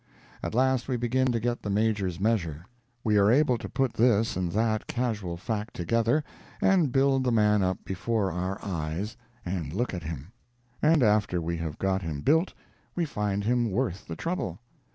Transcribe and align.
At 0.41 0.55
last 0.55 0.87
we 0.87 0.97
begin 0.97 1.31
to 1.31 1.39
get 1.39 1.61
the 1.61 1.69
Major's 1.69 2.19
measure. 2.19 2.65
We 3.03 3.17
are 3.19 3.29
able 3.29 3.59
to 3.59 3.69
put 3.69 3.93
this 3.93 4.35
and 4.35 4.51
that 4.53 4.87
casual 4.87 5.37
fact 5.37 5.75
together, 5.75 6.23
and 6.59 6.91
build 6.91 7.23
the 7.23 7.31
man 7.31 7.61
up 7.61 7.85
before 7.85 8.31
our 8.31 8.57
eyes, 8.65 9.15
and 9.45 9.71
look 9.71 9.93
at 9.93 10.01
him. 10.01 10.31
And 10.81 11.03
after 11.03 11.39
we 11.39 11.57
have 11.57 11.77
got 11.77 12.01
him 12.01 12.21
built, 12.21 12.55
we 12.95 13.05
find 13.05 13.43
him 13.43 13.69
worth 13.69 14.07
the 14.07 14.15
trouble. 14.15 14.57